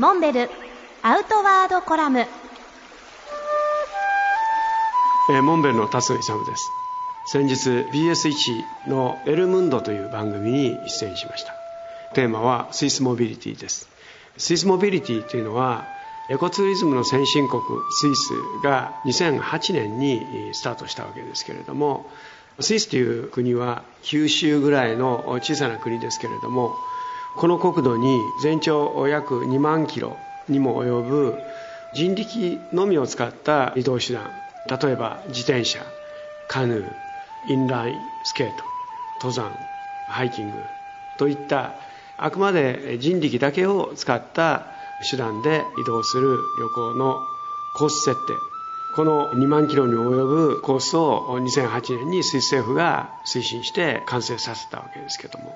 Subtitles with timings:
[0.00, 0.48] モンベル
[1.02, 2.20] アウトワードコラム。
[2.20, 6.70] えーモンベルの辰野勇です。
[7.26, 11.52] 先日 BS1 の「エルムンド」という番組に出演しました。
[12.14, 13.90] テーマはスイスモビリティです。
[14.38, 15.84] スイスモビリティというのは
[16.30, 17.60] エコツーリズムの先進国
[17.90, 18.32] スイス
[18.64, 20.22] が2008年に
[20.54, 22.08] スタートしたわけですけれども
[22.58, 26.74] スイスという国は九州ぐらいの小さな国ですけれども
[27.36, 30.16] この国土に全長約2万キロ
[30.48, 31.38] にも及ぶ
[31.94, 34.30] 人力のみを使った移動手段
[34.66, 35.80] 例えば自転車
[36.48, 36.84] カヌー
[37.48, 38.64] インラインスケート
[39.22, 39.50] 登山
[40.08, 40.64] ハイキング
[41.18, 41.74] といった
[42.16, 44.66] あくまで人力だけを使った
[45.10, 47.20] 手段で移動する旅行の
[47.74, 48.34] コース設定。
[48.92, 55.54] この2万キロに及ぶコースを2008年にスイス政府が推進して完成させたわけですけども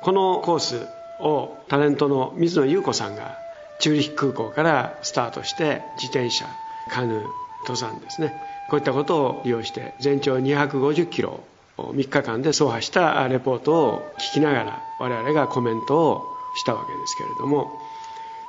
[0.00, 0.88] このコース
[1.22, 3.38] をタレントの水野優子さんが
[3.78, 6.46] チューリヒ空港からスタートして自転車
[6.90, 7.22] カヌー
[7.62, 8.34] 登山ですね。
[8.68, 11.40] こういったことを利用して全長250キロ
[11.78, 16.22] を3日間で走破したレポートを聞きながら我々がコメントを
[16.56, 17.70] したわけですけれども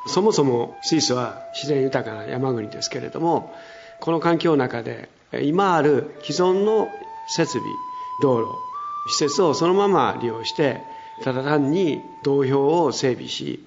[0.08, 3.54] そもそもスイスは自然豊かな山国ですけれども
[4.02, 5.10] この環境の中で
[5.42, 6.90] 今ある既存の
[7.28, 7.66] 設備
[8.22, 8.48] 道路
[9.10, 10.82] 施設をそのまま利用して
[11.22, 13.64] ただ単に道標を整備し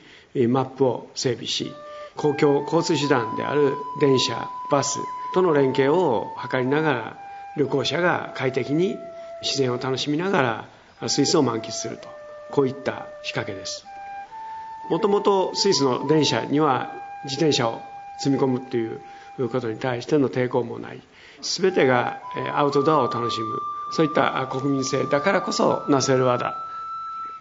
[0.48, 1.72] マップを整備し
[2.16, 4.98] 公共交通手段である電車バス
[5.34, 7.18] との連携を図りながら
[7.56, 8.96] 旅行者が快適に
[9.42, 10.68] 自然を楽しみなが
[11.00, 12.08] らスイスを満喫すると
[12.50, 13.84] こういった仕掛けです。
[14.88, 16.92] もともとスイスの電車には
[17.24, 17.80] 自転車を
[18.18, 19.00] 積み込むという
[19.50, 21.02] ことに対しての抵抗もない。
[21.42, 22.20] 全てが
[22.54, 23.58] アウトドアを楽しむ。
[23.92, 26.54] そういった国民性だからこそなせる技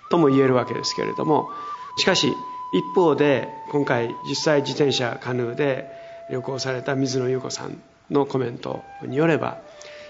[0.09, 1.49] とも言えるわけですけれども
[1.97, 2.35] しかし
[2.73, 5.89] 一方で今回実際自転車カヌーで
[6.29, 9.59] 旅行された水野優子さんのコメントによれば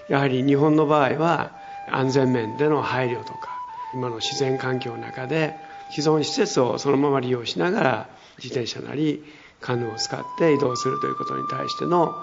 [0.08, 1.52] やはり日本の場合は
[1.90, 3.56] 安全面での配慮とか
[3.94, 5.54] 今の自然環境の中で
[5.90, 8.08] 既存施設をそのまま利用しながら
[8.38, 9.22] 自転車なり
[9.60, 12.14] カヌーを使って移動するということに対しての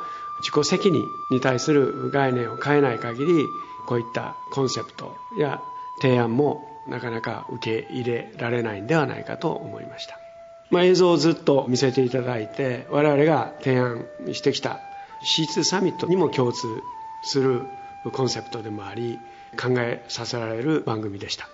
[0.41, 3.47] 自己責任に対する概念を変えない限り
[3.87, 5.61] こういったコンセプトや
[6.01, 10.19] 提案もなかなか受け入れられないんではないかと思いました、
[10.69, 14.79] まあ、映像をずっと見せていただいて我々が提案してきた
[15.23, 16.67] C2 サミットにも共通
[17.23, 17.63] する
[18.11, 19.19] コンセプトでもあり
[19.57, 21.47] 考えさせられる番組でした。